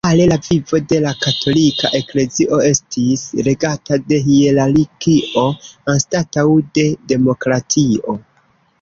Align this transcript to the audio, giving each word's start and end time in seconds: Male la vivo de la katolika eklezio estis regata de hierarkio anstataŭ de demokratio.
Male 0.05 0.23
la 0.29 0.35
vivo 0.45 0.77
de 0.91 0.97
la 1.03 1.11
katolika 1.25 1.91
eklezio 1.99 2.59
estis 2.71 3.27
regata 3.49 4.01
de 4.09 4.21
hierarkio 4.31 5.47
anstataŭ 5.97 6.49
de 6.81 6.91
demokratio. 7.15 8.23